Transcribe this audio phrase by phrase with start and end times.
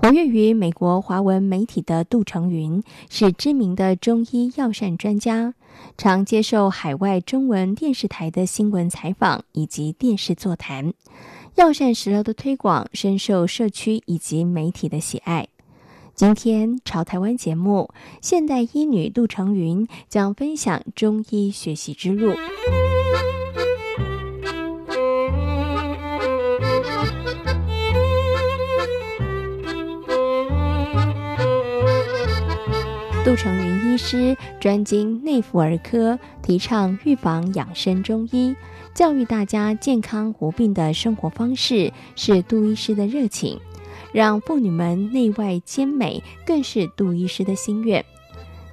[0.00, 5.52] 活跃于美国华文媒体的杜成云是知名的中医药膳专家，
[5.98, 10.94] 常接受海外中文电视台的新闻采访以及电视座谈。
[11.56, 15.48] 药膳食疗的推广深受社区以及媒体的喜爱。
[16.14, 17.90] 今天潮台湾节目，
[18.22, 22.32] 现代医女杜成云将分享中医学习之路。
[33.22, 38.56] 杜成云医师专精内妇儿科，提倡预防养生中医，
[38.94, 43.60] 教育大家健康无病的生活方式，是杜医师的热情。
[44.12, 48.02] 让妇女们内外兼美，更是杜医师的心愿。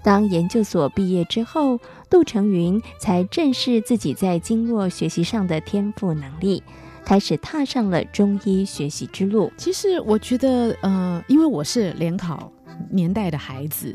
[0.01, 1.77] 当研究所毕业之后，
[2.09, 6.63] 杜成云才正视自己在经络学习上的天赋能力，
[7.03, 9.51] 开始踏上了中医学习之路。
[9.57, 12.49] 其实我觉得，呃，因为我是联考
[12.89, 13.93] 年代的孩子。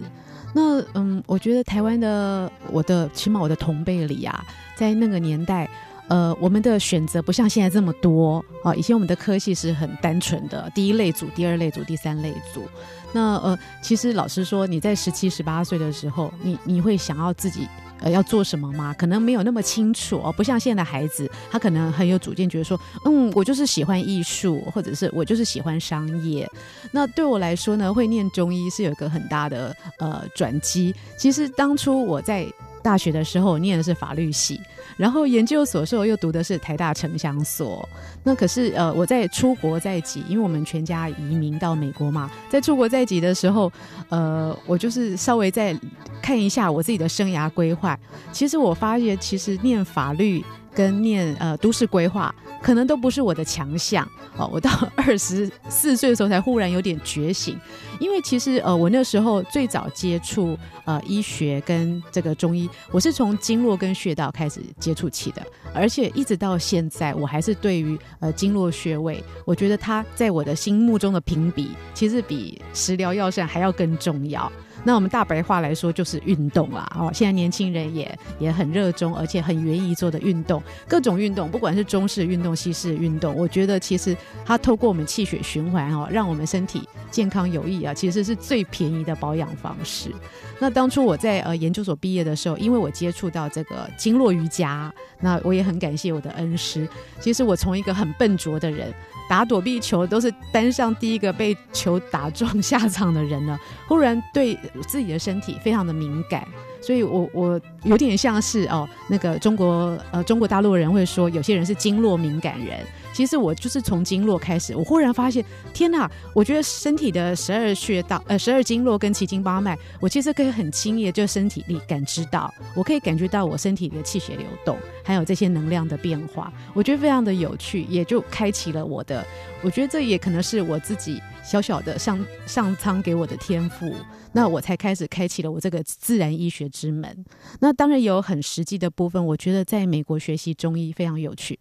[0.53, 4.45] 那嗯，我觉得台湾的我的起码我的同辈里啊，
[4.77, 5.69] 在那个年代，
[6.09, 8.75] 呃，我们的选择不像现在这么多啊。
[8.75, 12.65] 以前我们的科系是很单纯的，第一类组、第二类组、第三类组。
[13.13, 17.69] 那呃，其实老实说，你在十七、十八岁的时候，你你会想要自己。
[18.03, 18.95] 呃，要做什么吗？
[18.99, 26.49] 可能没有那么清楚哦，不像现在的孩子，他可能很有主见，觉得说，嗯，我就是喜欢艺术，或者是我就是喜欢商业。
[26.91, 30.95] 那对我来说呢，会念中医是有一个很大的呃转机。
[31.17, 32.47] 其实当初我在。
[32.83, 34.61] 大学的时候念的是法律系，
[34.97, 37.89] 然后研究所时候又读的是台大城乡所。
[38.25, 43.73] 那可是呃，我在出国在即，因为我们全家移民到美国嘛，在出国在即的时候，
[44.09, 45.79] 呃，我就是稍微再
[46.21, 47.99] 看一下我自己的生涯规划。
[48.33, 50.45] 其实我发现，其实念法律
[50.75, 52.35] 跟念呃都市规划。
[52.63, 54.49] 可能都不是我的强项哦。
[54.53, 57.59] 我到 二十四岁的时候才忽然有点觉醒，
[57.99, 65.45] 因为其实呃，我那时候最早接触呃医学跟这个中医，我是从经络跟穴道开始接触起的，
[65.75, 74.51] 而且一直到现在，我还是对于呃经络穴位，我觉得它在我的心目中的评比，其实比食疗药膳还要更重要。
[74.85, 90.11] 那我们大白话来说就是运动啦，哦，现在年轻人也也很热衷，而且很愿意做的运动，各种运动，不管是中式运动、西式运动，我觉得其实它透过我们气血循环哦，让我们身体健康有益啊，其实是最便宜的保养方式。
[90.59, 96.89] 那当初我在呃研究所毕业的时候，因为我接触到这个经络瑜伽，那我也很感谢我的恩师。
[97.21, 98.93] 其实我从一个很笨拙的人。
[99.33, 104.55] 打躲避球都是班上第一个被球打中下场的人呢， 忽然对
[104.87, 106.47] 自己的身体非常的敏感，
[106.83, 112.81] 所以我我有点像是哦，那个中国呃中国大陆人会说有些人是经络敏感人。
[113.13, 116.11] 其实我就是从经络开始，我忽然发现，天哪！
[116.35, 129.25] 我觉得身体的十二穴道、呃十二经络跟奇经八脉，我其实可以很轻易的就身体里感知到，我可以感觉到我身体的气血流动，还有这些能量的变化，我觉得非常的有趣，也就开启了我的，
[129.63, 133.95] 我觉得这也可能是我自己小小的上上苍给我的天赋，
[134.33, 137.25] 那我才开始开启了我这个自然医学之门。
[137.61, 141.59] 那当然有很实际的部分，我觉得在美国学习中医非常有趣。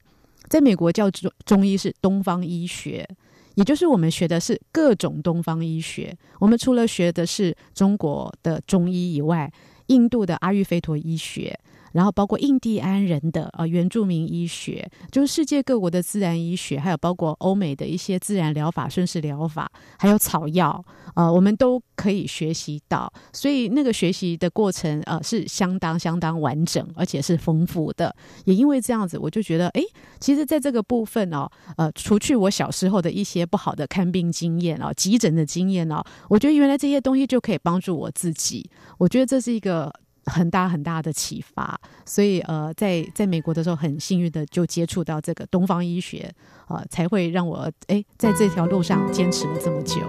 [0.49, 3.07] 在美国叫中中医是东方医学，
[3.55, 6.15] 也就是我们学的是各种东方医学。
[6.39, 9.51] 我们除了学的是中国的中医以外，
[9.87, 11.57] 印度的阿育吠陀医学。
[11.91, 20.83] 然后包括印第安人的呃原住民医学，就是世界各国的自然医学，还有包括欧美的一些自然疗法、顺势疗法，还有草药，
[21.15, 23.11] 呃，我们都可以学习到。
[23.33, 28.15] 所以那个学习的过程呃是相当相当完整，而且是丰富的。
[28.45, 29.81] 也因为这样子，我就觉得，哎，
[30.19, 38.69] 其实在这个部分哦，呃，除去我小时候的一些不好的看病经验哦，急诊的经验哦，我觉得原来这些东西就可以帮助我自己。
[38.97, 39.91] 我觉得这是一个。
[40.25, 46.31] 很大很大的启发，所以呃，在在美国的时候，很幸运的就接触到这个东方医学，
[46.67, 50.01] 呃，才会让我哎在这条路上坚持了这么久。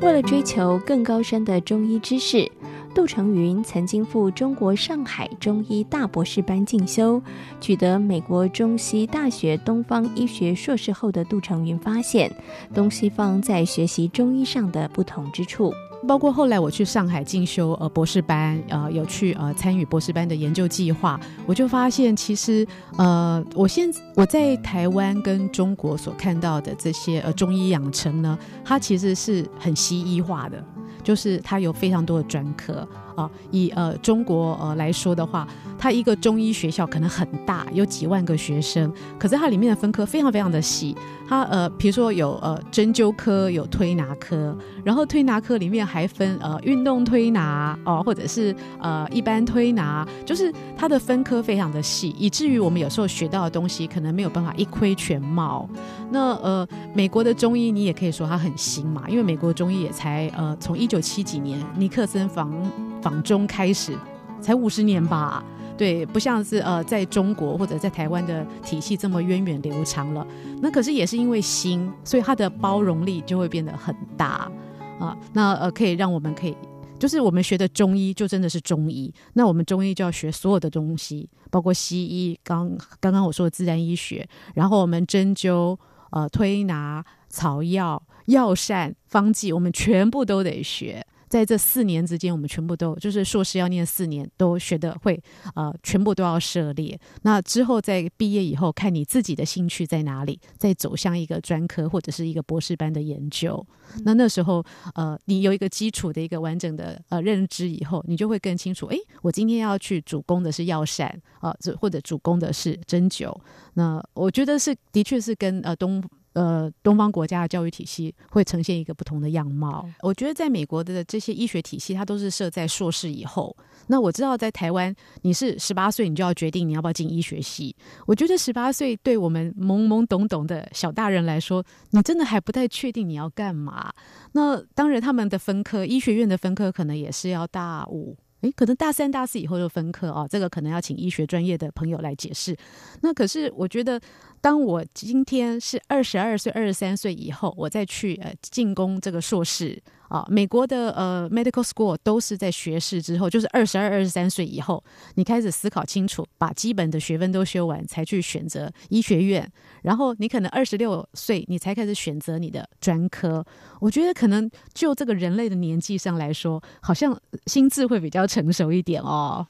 [0.00, 2.50] 为了追求更高深的中医知识，
[2.94, 7.22] 杜成云曾经赴中国上海中医大博士班进修，
[7.60, 12.30] 取得美国中西大学东方医学硕士后的杜成云发现，
[12.74, 15.72] 东西方在学习中医上的不同之处。
[16.08, 22.66] 包括后来我去上海进修呃博士班，呃有去呃参与博士班的研究计划，我就发现其实
[22.96, 30.64] 呃我现我在台湾跟中国所看到的这些呃中医养成呢，它其实是很西医化的，
[31.10, 32.86] 就是它有非常多的专科。
[33.16, 35.46] 啊，以呃中国呃来说的话，
[35.76, 40.96] 它一个中医学校可能很大，有几万个学生，可是它里面的分科非常非常的细。
[41.30, 55.68] 它呃，比如说有呃针灸科，有推拿科，然后推拿科里面还分呃运动推拿哦、或者是呃一般推拿，就是它的分科非常的细，以至于我们有时候学到的东西可能没有办法一窥全貌。
[56.10, 62.52] 那呃，美国的中医你也可以说它很新嘛，因为美国中医也才呃从一九七几年尼克森访。
[63.00, 63.96] 访中开始
[64.42, 65.42] 才五十年吧，
[65.80, 70.26] 对，不像是呃在中国或者在台湾的体系这么源远流长了。
[70.60, 74.52] 那可是也是因为新，所以它的包容力就会变得很大
[74.98, 75.16] 啊。
[75.32, 76.54] 那呃可以让我们可以，
[76.98, 79.10] 就是我们学的中医就真的是中医。
[79.32, 85.78] 那我们中医就要学所有的东西，包括西医，刚刚刚我说的自然医学，然后我们针灸、
[86.10, 91.06] 呃推拿、草药、药膳、方剂，我们全部都得学。
[91.30, 95.22] 在这四年之间，我们全部都就是硕士要念四年，都学的会，
[95.54, 96.98] 呃，全部都要涉猎。
[97.22, 103.64] 那之后在毕业以后，看你自己的兴趣在哪里，再走向一个专科或者是一个博士班的研究。
[103.94, 104.64] 嗯、那那时候，
[104.96, 113.32] 呃，你有一个基础的一个完整的呃认知以后，你就会更清楚，诶，我今天要去主攻的是药膳啊，这、呃、或者主攻的是针灸。
[113.74, 116.02] 那我觉得是，的确是跟呃东。
[116.32, 119.84] 呃，东方国家的教育体系会呈现一个不同的样貌。
[120.00, 123.56] 我觉得在美国的这些医学体系，它都是设在硕士以后。
[123.88, 127.74] 那我知道在台湾，你是十八岁，你就要决定你要不要进医学系。
[128.06, 133.92] 我觉得十八岁对我们懵懵懂懂的小大人来说，你真的还不太确定你要干嘛。
[134.32, 138.16] 那当然，他们的分科，医学院的分科可能也是要大五。
[138.42, 142.56] 诶，可能大三、大四以后就分科哦，这个可能要请医学专业的朋友来解释。
[143.02, 144.00] 那可是我觉得，
[144.40, 149.82] 当我今天是二十二岁、二十三岁以后，我再去呃进攻这个硕士。
[150.10, 154.82] 啊，美国的呃 medical school 都是在学士之后，就是二十二、二十三岁以后，
[155.14, 159.48] 你开始思考清楚，把基本的学分都修完，才去选择医学院。
[159.82, 163.46] 然后你可能二十六岁，你才开始选择你的专科。
[163.80, 167.16] 我觉得可能就这个人类的年纪上来说，好像
[167.46, 169.46] 心智会比较成熟一点哦。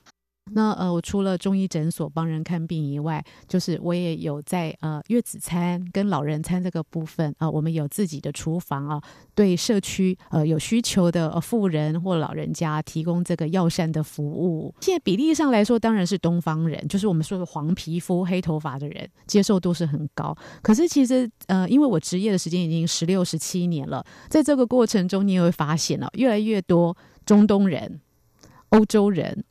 [0.53, 9.03] 那呃，我除了中医诊所帮人看病以外，就是我也有在呃月子餐跟老人餐这个部分啊、我们有自己的厨房啊，
[9.35, 14.75] 对社区呃有需求的富人或老人家提供这个药膳的服务。
[14.81, 20.37] 现在比例上来说，当然是东方人，就是我们说的黄皮肤、黑头发的人接受度是很高。
[20.63, 28.01] 可是其实呃，因为我执业的时间已经十六、十七年了，在这个过程中，你也会发现了、哦、越来越多中东人、
[28.71, 29.45] 欧洲人。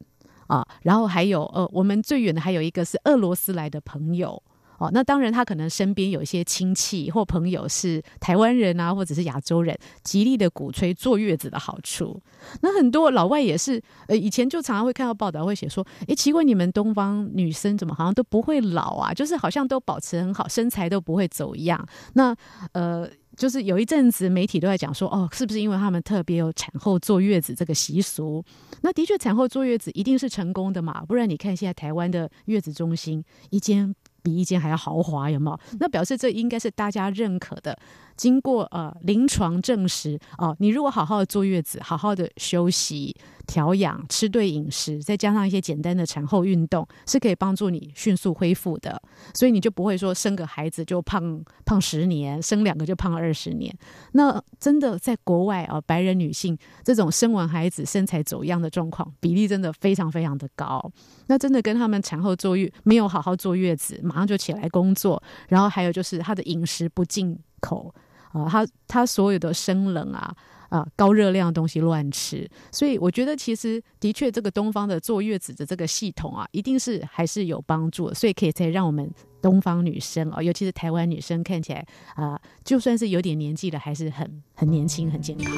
[0.49, 4.41] 啊，然后还有呃，我们最远的还有一个是俄罗斯来的朋友
[4.79, 4.89] 哦。
[4.91, 12.19] 那当然，他可能身边有一些亲戚或朋友是台湾人啊，或者是亚洲人，极力的鼓吹坐月子的好处。
[12.61, 19.13] 那很多老外也是，呃，以前就常常会看到报道会写说，诶，奇怪，你们东方女生怎么好像都不会老啊？
[19.13, 21.87] 就是好像都保持很好，身材都不会走样。
[22.13, 22.35] 那
[22.71, 23.07] 呃。
[23.39, 28.43] 就是有一阵子媒体都在讲说，哦，是不是因为他们特别有产后坐月子这个习俗？
[28.81, 31.05] 那的确，产后坐月子一定是成功的嘛？
[31.05, 35.59] 不然你看现在台湾的月子中心，一间比一间还要豪华，有没有？
[35.79, 37.79] 那表示这应该是大家认可的。
[38.17, 43.15] 经过呃临床证实哦、呃，你如果好好的坐月子，好好的休息、
[43.49, 49.01] 调养、吃对饮食，再加上一些简单的产后运动，是可以帮助你迅速恢复的。
[49.33, 53.75] 所以你就不会说生个孩子就胖胖十年，生两个就胖二十年。
[54.11, 60.79] 那真的在国外啊、白人女性这种生完孩子身材走样的状况比例真的非常非常的高。
[61.25, 67.91] 那真的跟他们产后坐月没有好好坐月子，马上就起来工作，然后还有就是她的饮食不进口。
[68.31, 70.31] 啊，她她所有的生冷啊
[70.69, 79.09] 啊高热量的东西乱吃，所以我觉得其实的确这个东方的坐月子的这个系统啊，一定是还是有帮助的，所以可以再让我们
[79.41, 81.85] 东方女生哦，尤其是台湾女生看起来
[82.15, 85.53] 啊，就算是有点年纪了，还是很很年轻、很健康。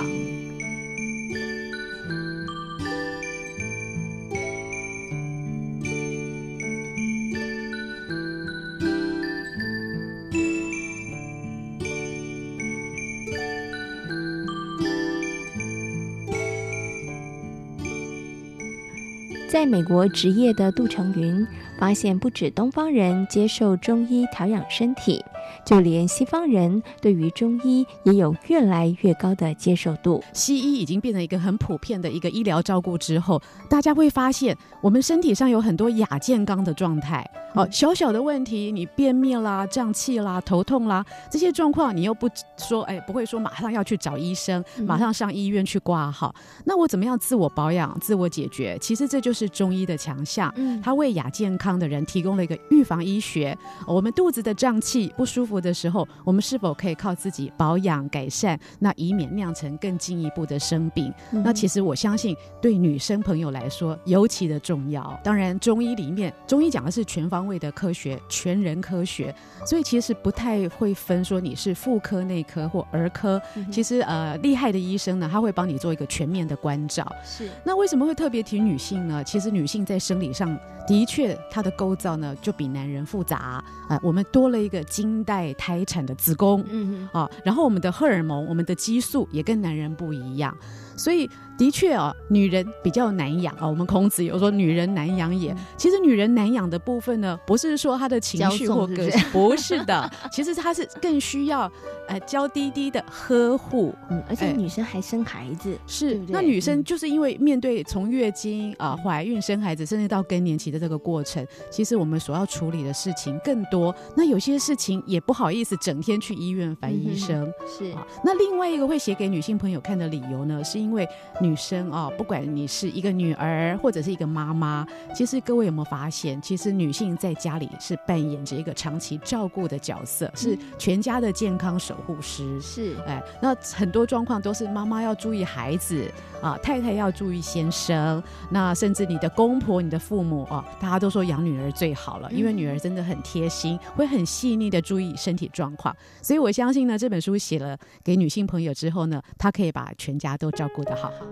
[19.52, 21.46] 在美国职业的杜成云
[21.78, 25.22] 发现，不止东方人接受中医调养身体，
[25.66, 30.24] 就连西方人对于中医也有越来越高的接受度。
[30.32, 37.30] 西医已经变成一个很普遍的一个医疗照顾之后，大家会发现，我们身体上有很多亚健康的状态。
[37.54, 46.34] 哦，小小的问题，你便秘啦、胀气啦、头痛啦，这些状况你又不说，哎，不会说马上要去找医生，马上上医院去挂号。
[46.66, 48.78] 那我怎么样自我保养、自我解决？
[48.80, 50.52] 其实这就是中医的强项。
[50.56, 53.58] 嗯，它为亚健康的人提供了一个预防医学。
[53.86, 58.58] 我们肚子的胀气不舒服的时候，我们是否可以靠自己保养改善？
[58.80, 61.14] 那以免酿成更进一步的生病。
[61.32, 65.20] 嗯、那其实我相信，对女生朋友来说尤其的重要。
[65.24, 69.34] 当然，中医里面，中医讲的是全方位的科学，全人科学，
[69.66, 73.42] 所以其实不太会分说你是妇科、内科或儿科。
[73.56, 77.06] 嗯、其实呃，厉害的医生呢，他会帮你做一个全面的关照。
[77.24, 77.50] 是。
[77.64, 79.24] 那为什么会特别提女性呢？
[79.24, 80.58] 其实女性在生理上
[80.88, 84.00] 的确，她的构造呢就比男人复杂啊、呃。
[84.02, 90.56] 我们多了一个经带胎产的子宫，嗯啊，然后我们的荷尔蒙、我们的激素也跟男人不一样，
[91.02, 91.30] 所以。
[91.58, 93.68] 的确啊，女人比较难养啊。
[93.68, 100.12] 我们孔子有说“女人难养也”，其实女人难养的部分呢，不是说她的情绪或个性，不是的。
[100.34, 101.72] 其实她是更需要
[102.08, 103.94] 呃娇滴滴的呵护。
[104.10, 106.20] 嗯，而且女生还生孩子，是。
[106.30, 113.94] 那女生就是因为面对从月经啊、怀孕、生孩子，甚至到更年期的这个过程，其实我们所要处理的事情更多。
[114.18, 117.46] 那有些事情也不好意思整天去医院烦医生。
[117.68, 117.94] 是。
[118.26, 121.08] 那另外一个会写给女性朋友看的理由呢，是因为
[121.40, 121.56] 女。
[121.62, 124.84] 生啊，不管你是一个女儿或者是一个妈妈，
[125.14, 132.60] 其实各位有没有发现，其实女性在家里是扮演着一个长期照顾的角色，嗯、是全家的健康守护师。
[132.60, 145.96] 是，哎，那很多状况都是妈妈要注意孩子啊，太太要注意先生，那甚至你的公婆、你的父母啊，大家都说养女儿最好了，因为女儿真的很贴心，会很细腻的注意身体状况。
[146.24, 151.26] 所以我相信呢，这本书写了给女性朋友之后呢，她可以把全家都照顾得好好。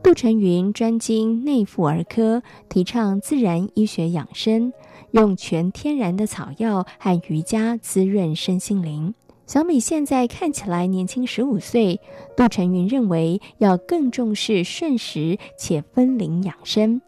[0.00, 4.72] 杜成云专精内妇儿科，提倡自然医学养生，
[5.10, 9.14] 用全天然的草药和瑜伽滋润身心灵。
[9.48, 12.02] 小米现在看起来年轻十五岁，
[12.36, 17.00] 杜成云认为要更重视顺时且分龄养生。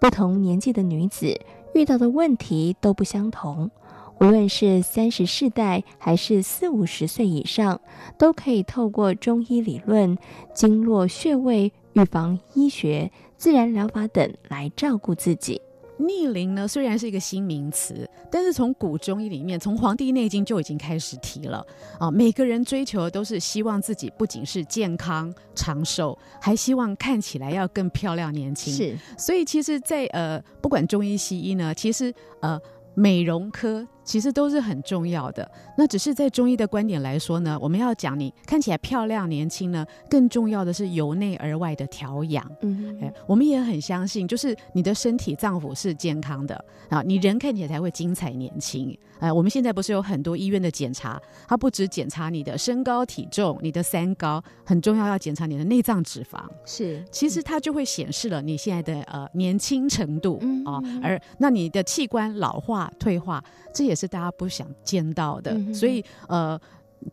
[0.00, 1.40] 不同年纪的女子
[1.74, 3.72] 遇到的问题都不相同。
[4.20, 7.80] 无论是三十世代还是四五十岁以上，
[8.16, 10.16] 都可以透过中医理论、
[10.54, 15.60] 经络穴位、预防医学、自然疗法等来照顾自己。
[16.00, 21.64] 逆龄呢，虽然是一个新名词，但是从古中医里面，从《黄帝内经》就已经开始提了
[21.98, 22.10] 啊。
[22.10, 28.72] 每个人追求的都是希望自己不仅是健康长寿，还希望看起来要更漂亮年轻。
[28.72, 32.60] 是，所以其实在，在呃，不管中医西医呢，其实呃，
[32.94, 33.86] 美容科。
[34.10, 35.48] 其实都是很重要的。
[35.78, 42.44] 那只是在中医的观点来说呢，我们要讲你看起来漂亮年轻呢，更重要的是由内而外的调养。
[42.62, 48.98] 嗯，哎，我们也很相信，就是你的身体脏腑是健康的啊，你人看起来才会精彩年轻。
[49.20, 56.40] 哎，我们现在不是有很多医院的检查，它不只检查你的身高体重，你的三高很重要，要检查你的内脏脂肪。
[56.64, 64.08] 是，其实它就会显示了你现在的呃年轻程度啊，而那你的器官老化退化，这也是。
[64.08, 66.60] 大家不想见到的，嗯、所以呃。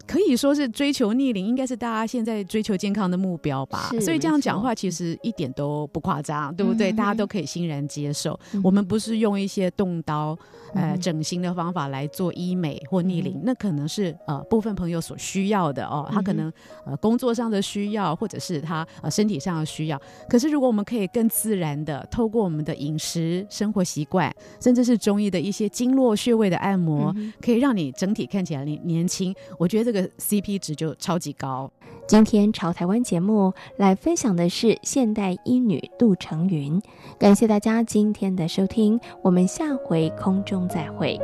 [0.06, 3.90] 可以说是追求逆龄，应该是大家现在追求健康的目标吧。
[4.02, 6.92] 所以这样讲话其实一点都不夸张，对不对？
[6.92, 8.38] 嗯、大家都可以欣然接受。
[8.54, 10.38] 嗯、我们不是用一些动刀、
[10.74, 16.06] 呃、嗯、整形的方法来做医美或逆龄，嗯、那可能是呃部分朋友所需要的哦。
[16.12, 16.52] 他可能
[16.86, 20.02] 呃工作上的需要，或者是他呃身体上的需要。
[20.28, 29.34] 可是如果我们可以更自然的透过我们的饮食、生活习惯，甚至是中医的一些经络穴位的按摩，嗯、可以让你整体看起来年年轻。
[29.58, 29.77] 我觉得。
[29.78, 31.70] 觉得这个 CP 值就超级高。
[32.08, 36.82] 今天潮台湾节目来分享的是现代医女杜成云，
[37.20, 41.20] 感谢大家今天的收听，我们下回空中再会。